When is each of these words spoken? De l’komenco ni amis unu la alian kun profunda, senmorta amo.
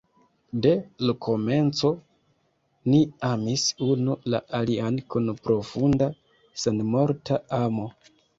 De 0.65 0.69
l’komenco 1.09 1.91
ni 2.93 3.01
amis 3.27 3.65
unu 3.89 4.17
la 4.35 4.39
alian 4.61 4.95
kun 5.17 5.25
profunda, 5.45 6.07
senmorta 6.65 7.35
amo. 7.63 7.87